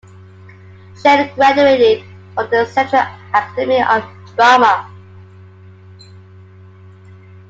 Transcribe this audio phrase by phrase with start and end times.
[1.03, 2.03] Chen graduated
[2.33, 3.03] from the Central
[3.33, 4.03] Academy of
[4.35, 4.89] Drama.